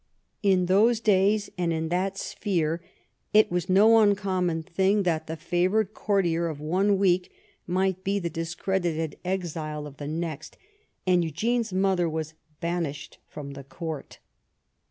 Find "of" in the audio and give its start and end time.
6.47-6.59, 9.85-9.97